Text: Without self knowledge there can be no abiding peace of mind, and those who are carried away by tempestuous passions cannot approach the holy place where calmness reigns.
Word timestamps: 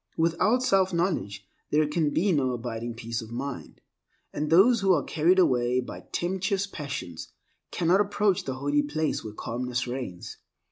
Without 0.17 0.63
self 0.63 0.91
knowledge 0.91 1.45
there 1.69 1.87
can 1.87 2.09
be 2.09 2.31
no 2.31 2.53
abiding 2.53 2.95
peace 2.95 3.21
of 3.21 3.29
mind, 3.31 3.81
and 4.33 4.49
those 4.49 4.81
who 4.81 4.91
are 4.95 5.03
carried 5.03 5.37
away 5.37 5.79
by 5.79 6.07
tempestuous 6.11 6.65
passions 6.65 7.27
cannot 7.69 8.01
approach 8.01 8.45
the 8.45 8.55
holy 8.55 8.81
place 8.81 9.23
where 9.23 9.31
calmness 9.35 9.85
reigns. 9.85 10.37